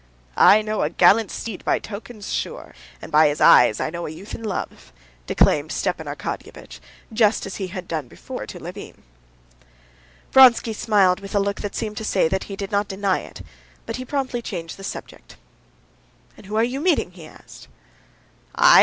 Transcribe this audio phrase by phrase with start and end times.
[0.35, 4.09] "I know a gallant steed by tokens sure, And by his eyes I know a
[4.09, 4.91] youth in love,"
[5.27, 6.79] declaimed Stepan Arkadyevitch,
[7.13, 9.03] just as he had done before to Levin.
[10.31, 13.43] Vronsky smiled with a look that seemed to say that he did not deny it,
[13.85, 15.35] but he promptly changed the subject.
[16.35, 17.67] "And whom are you meeting?" he asked.
[18.55, 18.79] "I?